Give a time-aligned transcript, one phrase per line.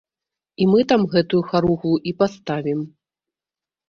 [0.63, 2.81] І мы там гэтую харугву і паставім.